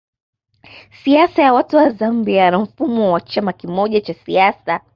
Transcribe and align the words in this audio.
Siasa 1.03 1.41
ya 1.41 1.53
watu 1.53 1.75
wa 1.77 1.89
Zambia 1.89 2.51
na 2.51 2.59
mfumo 2.59 3.11
wa 3.13 3.21
chama 3.21 3.53
kimoja 3.53 4.01
cha 4.01 4.13
siasa 4.13 4.81